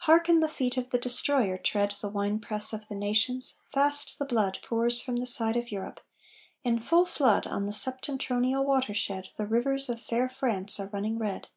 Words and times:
Hearken, 0.00 0.40
the 0.40 0.48
feet 0.50 0.76
of 0.76 0.90
the 0.90 0.98
Destroyer 0.98 1.56
tread 1.56 1.92
The 1.98 2.10
wine 2.10 2.38
press 2.38 2.74
of 2.74 2.88
the 2.88 2.94
nations; 2.94 3.62
fast 3.72 4.18
the 4.18 4.26
blood 4.26 4.58
Pours 4.60 5.00
from 5.00 5.16
the 5.16 5.26
side 5.26 5.56
of 5.56 5.72
Europe; 5.72 6.02
in 6.62 6.78
full 6.80 7.06
flood 7.06 7.46
On 7.46 7.64
the 7.64 7.72
Septentrional 7.72 8.66
watershed 8.66 9.28
The 9.38 9.46
rivers 9.46 9.88
of 9.88 10.02
fair 10.02 10.28
France 10.28 10.78
are 10.78 10.90
running 10.92 11.18
red! 11.18 11.48